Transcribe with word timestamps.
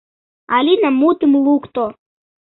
—Алина 0.55 0.89
мутым 0.99 1.33
лукто. 1.45 1.85